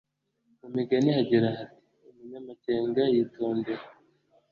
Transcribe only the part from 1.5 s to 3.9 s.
hati umunyamakenga yitondera